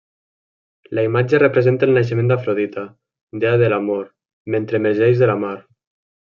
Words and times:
La 0.99 1.03
imatge 1.07 1.39
representa 1.43 1.87
el 1.89 1.93
naixement 1.99 2.33
d'Afrodita, 2.33 2.87
dea 3.45 3.61
de 3.65 3.71
l'amor, 3.75 4.03
mentre 4.57 4.85
emergeix 4.85 5.23
de 5.25 5.33
la 5.35 5.41
mar. 5.47 5.57